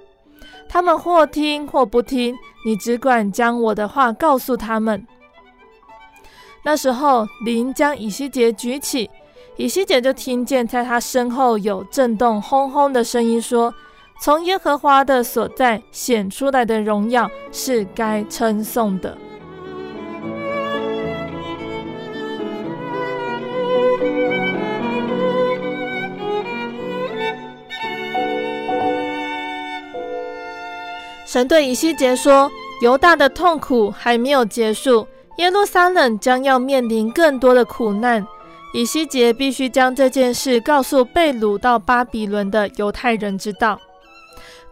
[0.68, 2.34] 他们或听或不听，
[2.64, 5.06] 你只管将我的话告诉他们。
[6.62, 9.08] 那时候，灵将以西结举起。
[9.56, 13.74] 以西结就听见在他身后有震动轰轰的声音，说
[14.22, 19.18] ：“从耶和华的所在显出来的荣耀是该称颂的。”
[31.28, 32.50] 神对以西结说
[32.80, 35.06] ：“犹大的痛苦还没有结束，
[35.36, 38.26] 耶路撒冷将要面临更多的苦难。”
[38.72, 43.78] 以西结必须将这件事告诉被掳到巴比伦的犹太人知道。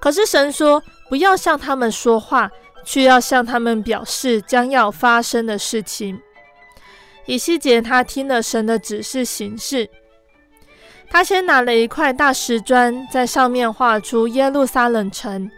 [0.00, 2.50] 可是神说，不要向他们说话，
[2.86, 6.18] 却要向他们表示将要发生的事情。
[7.26, 9.90] 以西结他听了神的指示行事。
[11.10, 15.50] 他先拿了一块大石砖，在上面画出耶路撒冷城。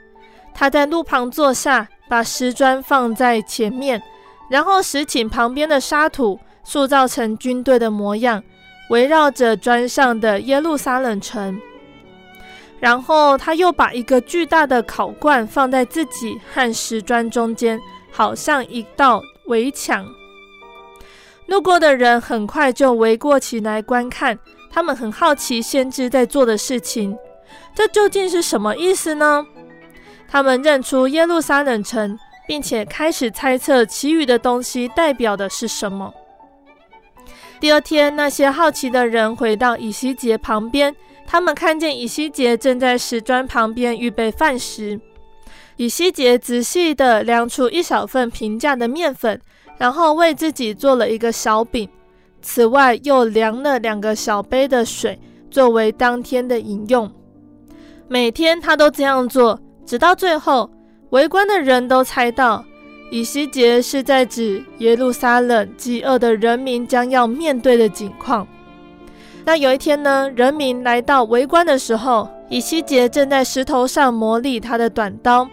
[0.58, 4.02] 他在路旁坐下，把石砖放在前面，
[4.50, 6.40] 然后拾起旁边的沙土。
[6.64, 8.42] 塑造成军队的模样，
[8.90, 11.58] 围绕着砖上的耶路撒冷城。
[12.78, 17.80] 然后他又把一个巨大的烤罐放在自己和石砖中间，
[18.12, 20.04] 好像一道围墙。
[21.46, 24.38] 路过的人很快就围过起来观看，
[24.70, 27.16] 他们很好奇先知在做的事情，
[27.74, 29.46] 这究竟是什么意思呢？
[30.30, 36.12] 他们认出耶路撒冷城，并且开始猜测其余的东西代表的是什么。
[37.58, 40.94] 第二天，那些好奇的人回到以西结旁边，
[41.26, 45.00] 他们看见以西结正在石砖旁边预备饭食。
[45.76, 49.40] 以西结仔细地量出一小份平价的面粉，
[49.78, 51.88] 然后为自己做了一个小饼。
[52.42, 55.18] 此外，又量了两个小杯的水，
[55.50, 57.10] 作为当天的饮用。
[58.08, 60.68] 每天他都这样做，直到最后，
[61.12, 62.62] 围观的人都猜到。
[63.10, 68.46] 以西结是在指耶路撒冷饥饿的人民将要面对的境况。
[69.46, 75.48] 那有一天呢，人民来到围观的时候，以西结正在石头上磨砺他的短刀。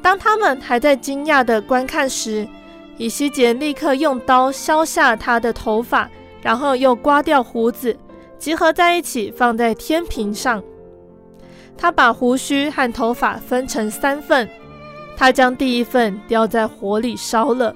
[0.00, 2.48] 当他们还在惊讶地观看时，
[2.96, 6.08] 以西结立刻用刀削下他的头发，
[6.40, 7.94] 然后又刮掉胡子，
[8.38, 10.62] 集合在一起放在天平上。
[11.78, 14.46] 他把胡须和头发分成三份。
[15.16, 17.74] 他将第一份丢在火里烧了，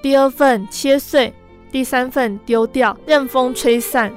[0.00, 1.34] 第二份切碎，
[1.70, 4.12] 第三份丢掉，任风吹散。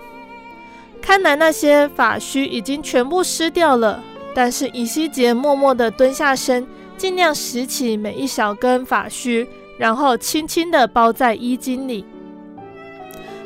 [1.01, 4.01] 看来那些发须已经全部湿掉了，
[4.33, 6.65] 但是以西结默默地蹲下身，
[6.97, 9.47] 尽量拾起每一小根发须，
[9.77, 12.05] 然后轻轻地包在衣襟里。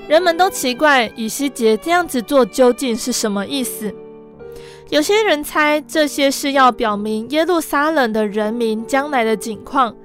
[0.08, 3.94] 人们都奇怪以西结这样子做究竟是什么意思。
[4.90, 9.96] 有些人猜这些是要表明耶路撒冷的人民将来的景况，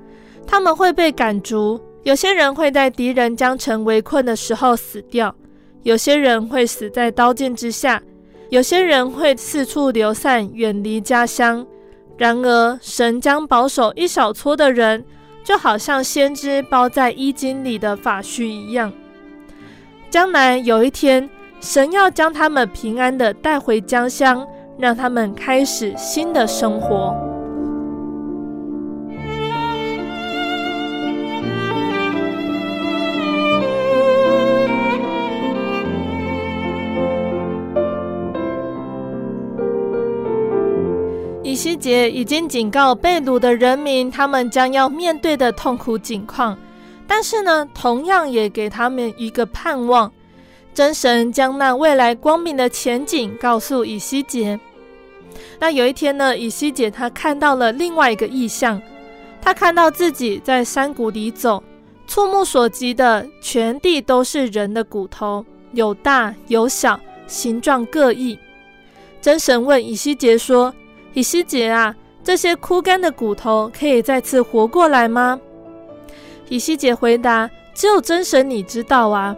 [0.46, 5.30] 他们会被赶逐；有些人会在敌人将城围困的时候死掉；
[5.84, 7.98] 有些人会死在刀剑之下；
[8.50, 11.66] 有些人会四处流散，远离家乡。
[12.18, 15.02] 然而，神将保守一小撮的人，
[15.42, 18.92] 就好像先知包在衣襟里的发须一样。
[20.10, 21.28] 将来有一天，
[21.58, 24.46] 神要将他们平安地带回家乡。
[24.78, 27.14] 让他们开始新的生活。
[41.42, 46.58] 以西结已经警告被掳的人民，他们将要面对的痛苦境况，
[47.06, 50.10] 但是呢，同样也给他们一个盼望。
[50.74, 54.58] 真神将那未来光明的前景告诉以西结。
[55.60, 58.82] 那有一天呢，以西结他看到了另外一个异象，
[59.40, 61.62] 他看到自己在山谷里走，
[62.08, 66.98] 触目所及的全地都是人的骨头，有大有小，
[67.28, 68.36] 形状各异。
[69.20, 70.74] 真神问以西结说
[71.14, 71.94] ：“以西结啊，
[72.24, 75.40] 这些枯干的骨头可以再次活过来吗？”
[76.50, 79.36] 以西结回答：“只有真神你知道啊。”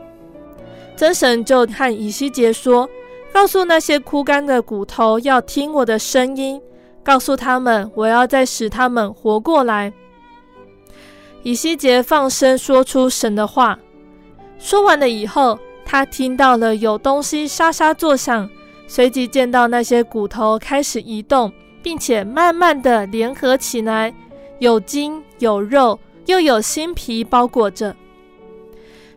[0.97, 2.89] 真神就和以西结说
[3.33, 6.61] ：“告诉那些枯干的骨头，要听我的声音。
[7.05, 9.93] 告诉他们，我要再使他们活过来。”
[11.45, 13.79] 以西结放声说出神的话。
[14.59, 18.49] 说完了以后，他听到了有东西沙沙作响，
[18.89, 24.13] 随即见到那些骨头开始移动，并且慢慢的联合起来，
[24.59, 27.95] 有筋有肉，又有新皮包裹着。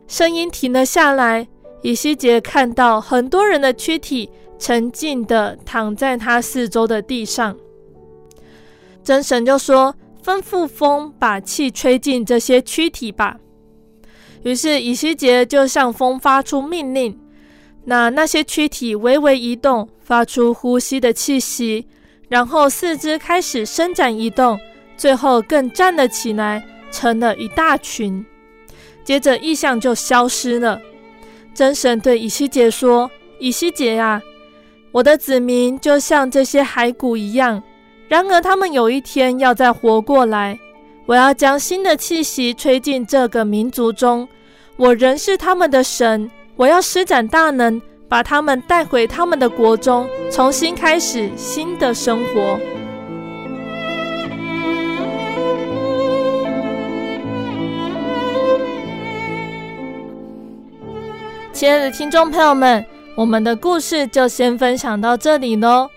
[0.07, 1.47] 声音停了下来，
[1.81, 7.55] 以西结看到很多人的躯体沉静的躺在他四周的地上。
[9.03, 13.37] 真神就说：“吩咐风把气吹进这些躯体吧。”
[14.43, 17.17] 于是以西结就向风发出命令，
[17.85, 21.87] 那那些躯体微微移动，发出呼吸的气息，
[22.27, 24.59] 然后四肢开始伸展移动，
[24.95, 28.25] 最后更站了起来，成了一大群。
[29.03, 30.79] 接着异象就消失了。
[31.53, 34.21] 真神对以西结说：“以西结呀，
[34.91, 37.61] 我的子民就像这些骸骨一样，
[38.07, 40.59] 然而他们有一天要再活过来。”
[41.05, 44.27] 我要将新的气息吹进这个民族中，
[44.77, 46.29] 我仍是他们的神。
[46.55, 52.78] 我要施展大能，把他们带回他们的国中，重新开始新的生活。
[61.59, 62.85] 亲爱的听众朋友们，
[63.15, 65.89] 我们的故事就先分享到这里喽。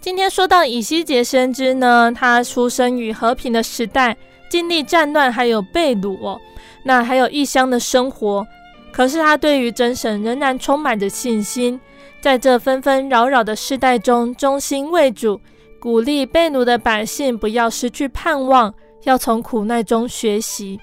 [0.00, 4.16] 今天说到以西结先知呢，他出生于和平的时代。
[4.48, 6.40] 经历战乱，还有被掳哦，
[6.84, 8.46] 那还有异乡的生活。
[8.92, 11.80] 可是他对于真神仍然充满着信心，
[12.20, 15.40] 在这纷纷扰扰的世代中，忠心为主，
[15.80, 20.78] 鼓励被掳的百姓不要失去盼望，要从苦难中学习。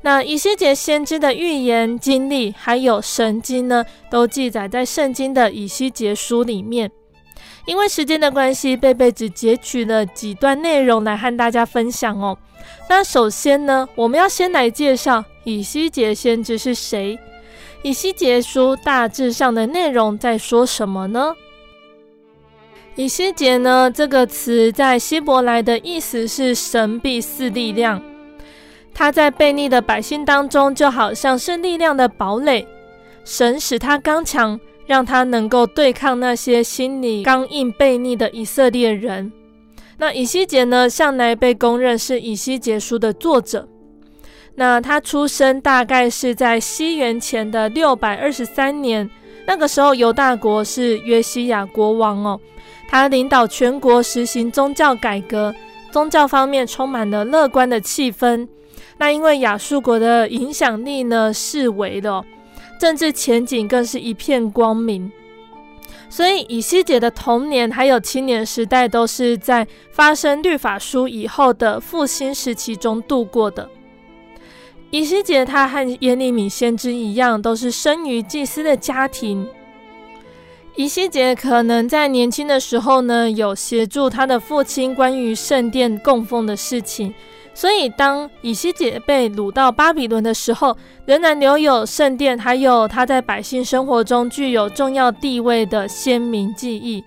[0.00, 6.90] 那以西结先知的预言经历，还有神迹呢，都记载在圣经的以西结书里面。
[7.66, 12.38] 因为时间的关系，贝贝只截取了几段内容来和大家分享哦。
[12.88, 17.18] 那首先呢，我们要先来介绍以西结先知是谁。
[17.82, 21.34] 以西结书大致上的内容在说什么呢？
[22.96, 28.02] 以西结呢，这个词在希伯来的意思是神秘似力量。
[28.98, 32.66] 他在悖逆的百姓当中，就好像是力量的堡垒，
[33.24, 34.58] 神使他刚强。
[34.86, 39.30] 让他能够对抗那些心里刚硬悖逆的以色列人。
[39.98, 43.68] 那以西结呢，向来被公认是以西结书的作者。
[44.54, 49.10] 那他出生大概是在西元前的六百二十三年，
[49.46, 52.40] 那个时候犹大国是约西亚国王哦，
[52.88, 55.54] 他领导全国实行宗教改革，
[55.90, 58.48] 宗教方面充满了乐观的气氛。
[58.98, 62.24] 那因为亚述国的影响力呢，式微了。
[62.78, 65.10] 政治前景更是一片光明，
[66.08, 73.68] 所以以西结的童年还有青年时代都是在发生律法书以后的复兴时期中度过的。
[74.90, 79.46] 以西结他和耶利米先知一样，都是生于祭司的家庭。
[80.76, 87.12] 以西结可能在年轻的时候呢，有协助他的父亲关于圣殿供奉的事情。
[87.58, 97.02] 所以，当以西结被掳到巴比伦的时候，仍然留有圣殿，还有他在百姓生活中具有重要地位的鲜明记忆。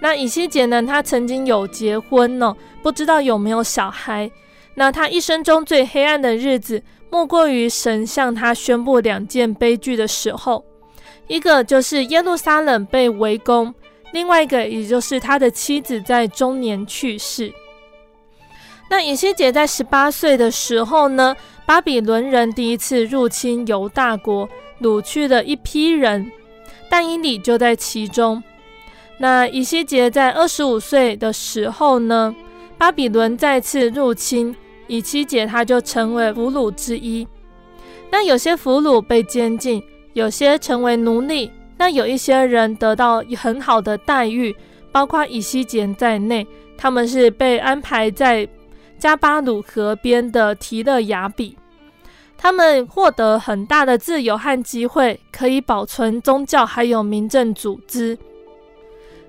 [0.00, 0.80] 那以西结呢？
[0.84, 4.30] 他曾经有结婚呢，不知道有没有小孩。
[4.76, 6.80] 那他一生中最黑暗的日子，
[7.10, 10.64] 莫过于神向他宣布两件悲剧的时候，
[11.26, 13.74] 一个就是耶路撒冷被围攻，
[14.12, 17.52] 另外一个也就是他的妻子在中年去世。
[18.90, 24.48] 那以西结在十八岁的时候呢，巴比伦人第一次入侵犹大国，
[24.82, 26.28] 掳去了一批人，
[26.88, 28.42] 但以理就在其中。
[29.16, 32.34] 那以西结在二十五岁的时候呢，
[32.76, 34.56] 巴比伦再次入侵，
[34.88, 37.24] 以西结他就成为俘虏之一。
[38.10, 39.80] 那有些俘虏被监禁，
[40.14, 44.52] 有些成为奴隶，那有一些人得到很好的待遇，
[44.90, 46.44] 包括以西结在内，
[46.76, 48.48] 他们是被安排在。
[49.00, 51.56] 加巴鲁河边的提勒雅比，
[52.36, 58.16] 他们获得很大的自由和机会，可以保存宗教还有民政组织。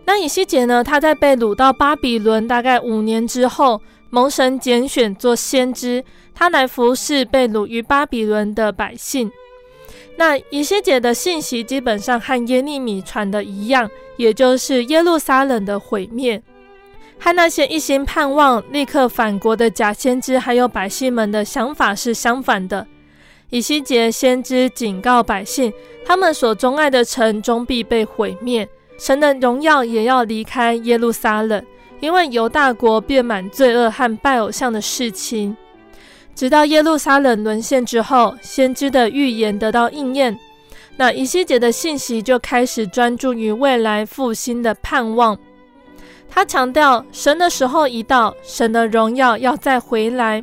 [0.04, 0.84] 那以西结呢？
[0.84, 6.04] 他在被掳到巴比伦大概五年之后，蒙神拣选做先知，
[6.34, 9.32] 他来服侍被掳于巴比伦的百姓。
[10.18, 16.42] 那以西结的信息基本上和耶利米传的一样，也就是耶路撒冷的毁灭。
[17.24, 22.88] 和那些一心盼望立刻返国的假先知，还有百姓们的想法是相反的。
[23.52, 25.72] 以西结先知警告百姓，
[26.04, 28.68] 他们所钟爱的城终必被毁灭，
[28.98, 31.64] 神的荣耀也要离开耶路撒冷，
[32.00, 35.56] 因为犹大国遍满罪恶和拜偶像的事情。
[36.34, 40.40] 直到耶路撒冷沦陷之后，先知的预言得到应验，
[40.98, 45.38] 那以西结的信息就开始专注于未来复兴的盼望。
[46.34, 50.42] 他强调，神的时候已到，神的荣耀要再回来，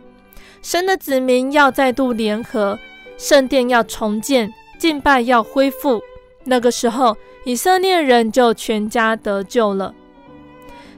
[0.60, 2.78] 神的子民要再度联合，
[3.16, 6.00] 圣殿要重建，敬拜要恢复。
[6.44, 9.94] 那个时候，以色列人就全家得救了。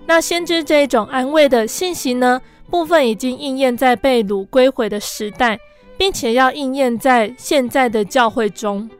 [0.06, 5.60] 那先知这一种安慰的信息呢，部分已经应验在被掳归回的时代，
[5.96, 8.90] 并且要应验在现在的教会中。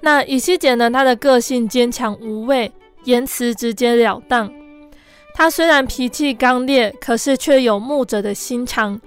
[0.00, 2.72] 那以西结呢，他的个性坚强无畏，
[3.04, 4.50] 言辞直截了当。
[5.40, 9.00] 他虽然脾气刚烈，可是却有牧者的心肠。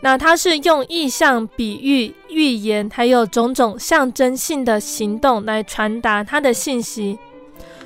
[0.00, 7.18] 那他是用意象、比喻、预言，还有种种象征性的行动来传达他的信息。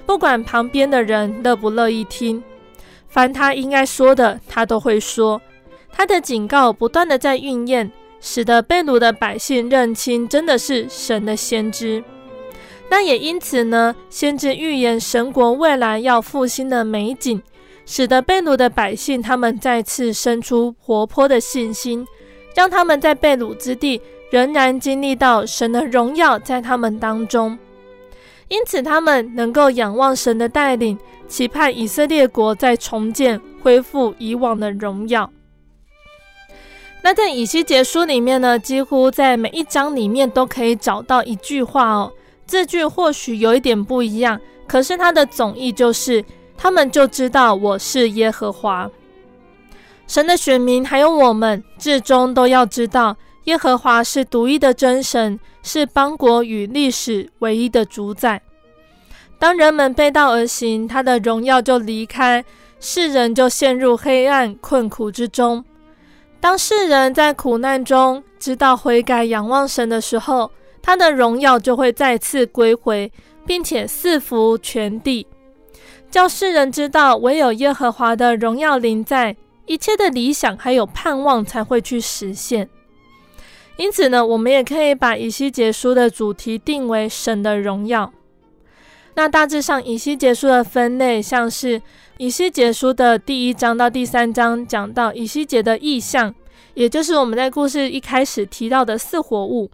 [0.07, 2.40] 不管旁边的人乐不乐意听，
[3.09, 5.42] 凡他应该说的，他都会说。
[5.90, 7.90] 他的警告不断的在应验，
[8.20, 12.05] 使得被掳的百姓认清，真的是神的先知。
[12.88, 17.42] 那也因此呢，先知预言神国未来要复兴的美景。
[17.91, 22.07] 使得被掳的百姓，他们再次生出活泼的信心，
[22.55, 23.99] 让他们在被掳之地
[24.30, 27.59] 仍然经历到神的荣耀在他们当中。
[28.49, 35.32] 因此，他们能够仰望神的带领，期盼以色列国再重建，恢复以往的荣耀。
[37.03, 42.12] 那在以西结书里面呢，几乎在每一章里面都可以找到一句话哦。
[42.47, 46.22] 这句或许有一点不一样，可是它的总意就是。
[46.61, 48.91] 他们就知道我是耶和华，
[50.09, 58.43] 神的选民，还有我们，至终都要知道耶和华是独一的真神，是邦国与历史唯一的主宰。
[59.39, 62.45] 当人们背道而行，他的荣耀就离开，
[62.81, 65.65] 世人就陷入黑暗困苦之中。
[66.41, 70.51] 当世人在苦难中知道悔改、仰望神的时候，
[70.83, 73.13] 他的荣耀就会再次归回，
[73.47, 75.25] 并且赐福全地。
[76.11, 79.37] 叫世人知道，唯有耶和华的荣耀临在，
[79.67, 82.69] 一切的理想还有盼望才会去实现。
[83.77, 88.13] 因此呢，我们也可以把以西结书的主题定为神的荣耀。
[89.15, 91.81] 那大致上，以西结书的分类，像是
[92.17, 96.35] 以西结书的第一章到第三章讲到以西结的异象，
[96.75, 99.71] 也就是我们在故事一开始提到的四活物。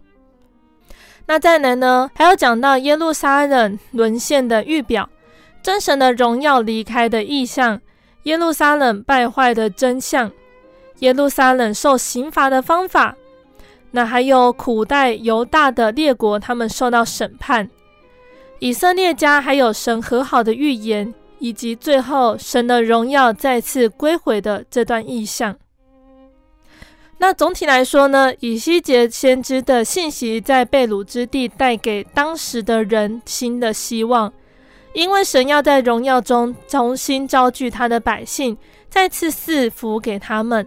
[1.27, 5.09] 那再来呢，还有讲到耶路撒冷沦陷的预表。
[5.65, 7.81] 真神的荣耀离开的意象，
[8.25, 10.31] 耶路撒冷败坏的真相，
[10.99, 13.15] 耶路撒冷受刑罚的方法，
[13.89, 17.67] 那还有苦待犹大的列国，他们受到审判，
[18.59, 25.55] 以色列家还有神和好的预言，以及最后神的荣耀再次归回的这段意象。
[27.17, 34.31] 那总体来说呢，以西结先知的信息在被掳之地带给当时的人新的希望。
[34.95, 38.57] 因为神要在荣耀中重新招聚他的百姓，
[38.89, 40.65] 再次赐福给他们。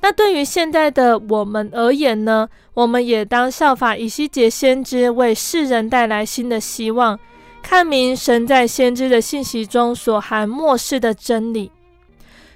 [0.00, 7.16] 那对于现在的我们而言呢，我们也当效法以西结先知，为世人带来新的希望，
[7.62, 11.70] 看明神在先知的信息中所含末世的真理。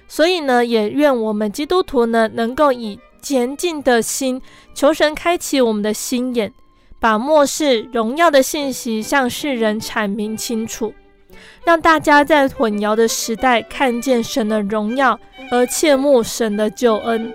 [0.09, 4.41] 所以呢，也愿我们基督徒呢，能够以虔敬的心，
[4.73, 6.51] 求神开启我们的心眼。
[6.99, 10.93] 把末世荣耀的信息向世人阐明清楚，
[11.63, 15.19] 让大家在混淆的时代看见神的荣耀，
[15.51, 17.31] 而切慕神的救恩。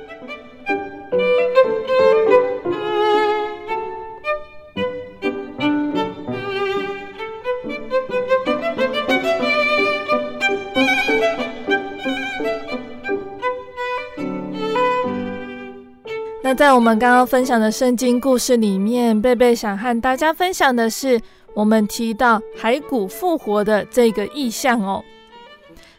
[16.55, 21.18] 在我们刚刚分享的圣经故事里面，贝贝想和大家分享的是，
[21.55, 25.03] 我们提到骸骨复活的这个意象哦。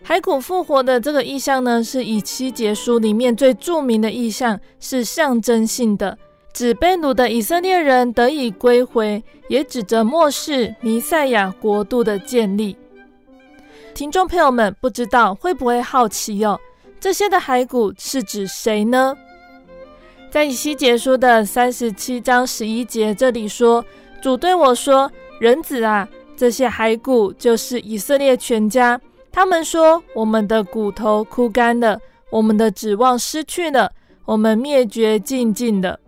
[0.05, 6.17] 骸骨复活的这个意象呢，是以西结书里面最著名的意象，是象征性的，
[6.53, 12.77] 指被掳的以色列人得以归回，也指着末世弥赛亚国度的建立。
[13.95, 16.59] 听众朋友们，不知道会不会好奇哦？
[16.99, 19.15] 这些的骸骨是指谁呢？
[20.33, 23.85] 在以西结书的三十七章十一节这里说
[24.19, 28.99] ：“主对我说，人子啊，这些骸骨就是以色列全家。
[29.31, 31.99] 他们说，我们的骨头枯干了，
[32.31, 33.91] 我们的指望失去了，
[34.25, 35.99] 我们灭绝尽尽的。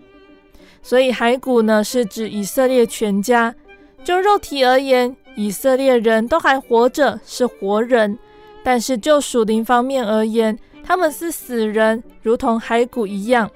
[0.82, 3.54] 所以骸骨呢，是指以色列全家。
[4.04, 8.18] 就肉体而言，以色列人都还活着，是活人；
[8.64, 13.48] 但是就属灵方面而言，他们是死人，如同骸骨一样。”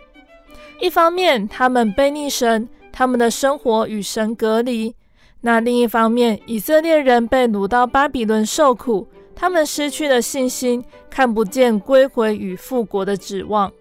[0.80, 4.94] 一方面他们背逆神，他们的生活与神隔离；
[5.42, 13.72] 那另一方面，以色列人被掳到巴比伦受苦，他们失去了信心，看不见归回与复国的指望。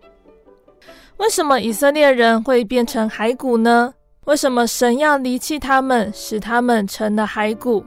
[1.18, 3.94] 为什么以色列人会变成骸骨呢？
[4.24, 7.84] 为什么神要离弃他们，使他们成了骸骨？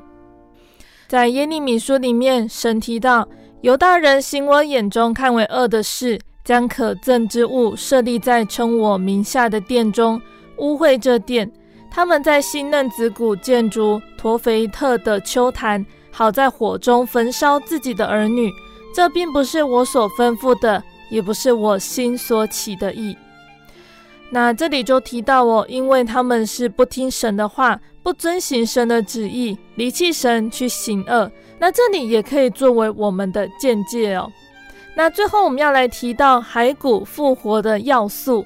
[1.08, 3.28] 在耶利米书里面，神提到
[3.62, 10.22] 犹大人行我眼中看为恶的事，将可憎之物设立在称我名下的殿中，
[10.58, 11.52] 污秽这殿。
[11.90, 18.52] 他们在新嫩子谷建筑陀斐特的丘坛，好在火中焚烧自己的儿女。
[18.94, 20.84] 这并不是我所吩咐的。
[21.12, 23.14] 也不是我心所起的意。
[24.30, 31.30] 那这里就提到哦，因为他们是不听神的话，不遵行神的旨意，离弃神去行恶。
[31.60, 34.32] 那这里也可以作为我们的见解哦。
[34.96, 38.46] 那最后我们要来提到骸骨复活的要素。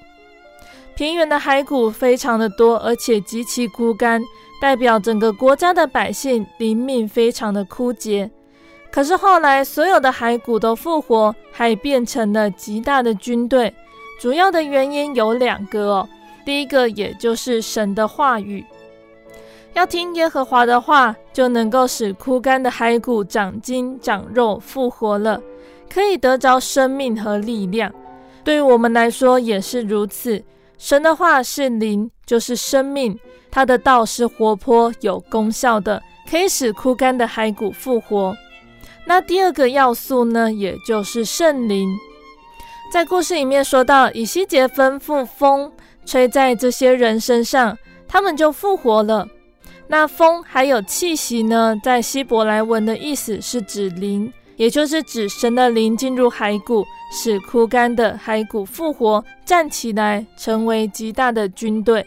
[0.95, 4.21] 平原的骸骨非常的多，而且极其枯干，
[4.61, 8.29] 代表整个国家的百姓灵命非常的枯竭。
[8.91, 13.73] 可是后来，所有的骸骨都复活，还变成了极大的军队。
[14.21, 16.07] 主要的原因有两个哦。
[16.45, 18.63] 第一个，也就是神的话语，
[19.73, 25.41] 要听耶和华的话，就能够使枯干的骸骨长筋长肉，复活了，
[25.95, 27.89] 可以得着生命和力量。
[28.43, 30.43] 对于我们来说也是如此。
[30.77, 33.17] 神的话是灵，就是生命，
[33.49, 38.35] 他的道是活泼有功效的，可以使枯干的骸骨复活。
[39.05, 41.87] 那第二个要素呢，也就是圣灵。
[42.91, 45.71] 在故事里面说到，以西结吩咐风
[46.05, 49.25] 吹在这些人身上，他们就复活了。
[49.87, 62.05] 那风还有气息呢，在希伯来文的意思是指灵，也就是指神的灵进入骸骨，使枯干的骸骨复活，站起来，成为极大的军队。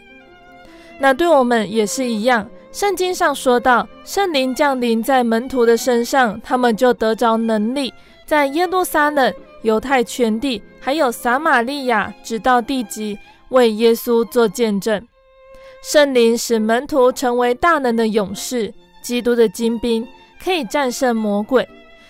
[0.99, 2.49] 那对我们也是一样。
[2.71, 7.91] 圣经上说到，圣灵降临在门徒的身上，他们就得着能力，
[8.25, 9.33] 在耶路撒冷、
[9.63, 13.17] 犹太全地，还有撒玛利亚，直到地极，
[13.49, 15.03] 为耶稣做见证。
[15.81, 18.71] 圣灵使门徒成为大能的勇士，
[19.01, 20.07] 基督的精兵，
[20.43, 21.67] 可以战胜魔鬼。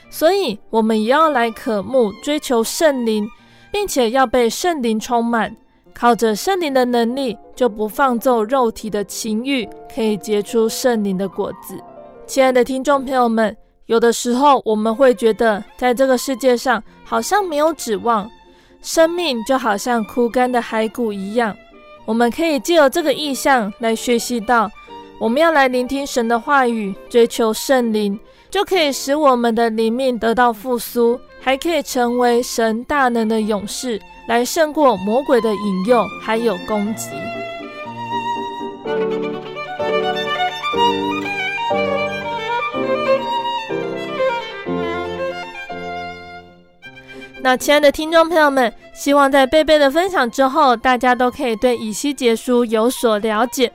[0.09, 3.29] 所以，我们也要来渴慕、追求圣灵，
[3.71, 5.55] 并且要被圣灵充满。
[5.93, 11.77] 靠着圣灵的能力，就不放纵肉体的情欲，可以结出圣灵的果子。
[12.25, 13.55] 亲爱的听众朋友们，
[13.87, 18.29] 有的时候我们会觉得，在这个世界上好像没有指望，
[18.81, 21.53] 生命就好像枯干的骸骨一样。
[22.05, 24.71] 我们可以借由这个意象来学习到，
[25.19, 28.17] 我们要来聆听神的话语，追求圣灵，
[28.49, 34.01] 就可以使我们的灵命得到复苏，还可以成为神大能的勇士。
[34.27, 37.07] 来胜过魔鬼的引诱，还有攻击。
[47.41, 53.71] 那亲爱的听众朋友们，希望在贝贝的分享之后，大家都可以对以西结书有所了解。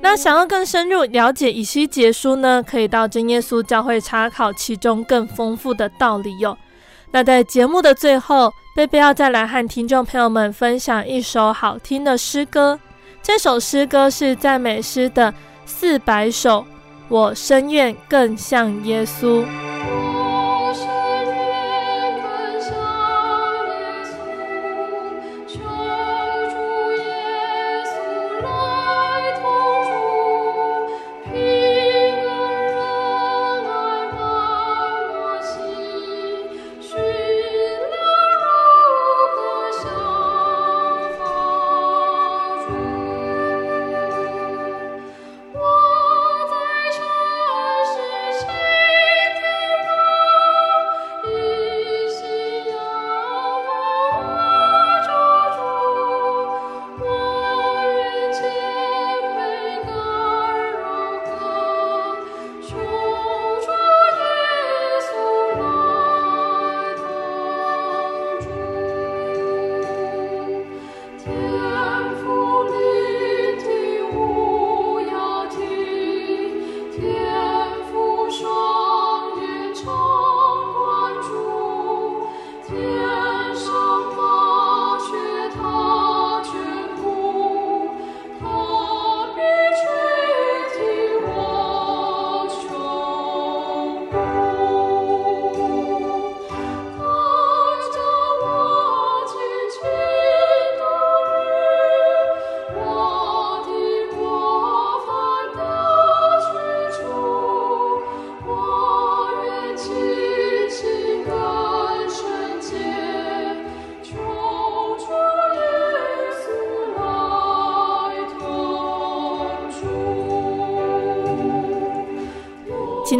[0.00, 6.56] 那想要更深入了解以西结书呢，可以到真耶稣教会查考其中更丰富的道理哟。
[7.10, 12.78] 那在节目的最后，贝贝要再来和听众朋友们分享一首好听的诗歌。
[13.22, 15.34] 这首诗歌是赞美诗的
[15.64, 16.64] 四百首，
[17.08, 19.44] 我深愿更像耶稣。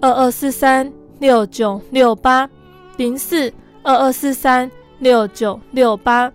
[0.00, 2.48] 二二四三六九六八
[2.96, 6.32] 零四二二四三六九六八。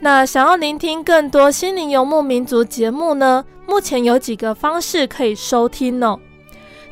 [0.00, 3.44] 那想要聆听更多心灵游牧民族节目呢？
[3.66, 6.18] 目前有几个方式可以收听哦。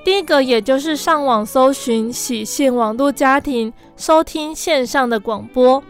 [0.04, 5.82] 第一个，也就是上网搜寻喜信网络家庭，收听线上的广播。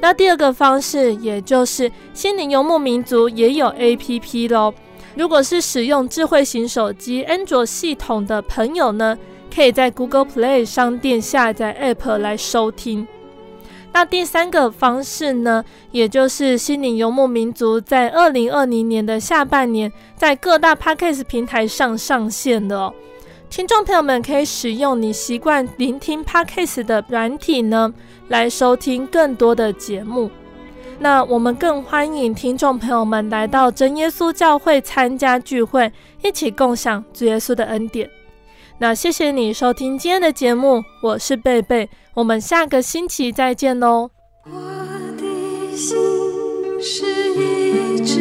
[0.00, 4.74] 那第二个方式，也就是心灵游牧民族也有 APP 喽。
[5.14, 9.18] 如果是使用智慧型手机安卓系统的朋友呢，
[9.54, 13.06] 可以在 Google Play 商店下载 App 来收听。
[13.92, 22.94] 那第三个方式呢，也就是心灵游牧民族在二零二零年的下半年，在各大 Podcast 平台上上线的哦。
[23.48, 27.92] 听众朋友们可以使用你习惯聆听 Podcast 的软体呢，
[28.28, 30.30] 来收听更多的节目。
[31.02, 35.90] 那我们更欢迎听众朋友们来到真耶稣教会参加聚会，
[36.22, 38.08] 一起共享主耶稣的恩典。
[38.78, 44.10] 那谢谢你收听今天的节目，我是贝贝，我们下个星期再见喽。
[44.44, 44.52] 我
[45.16, 45.96] 的心
[46.82, 48.20] 是一只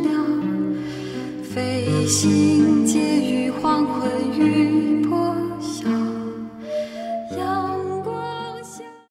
[0.00, 0.10] 鸟，
[1.42, 3.13] 飞行间。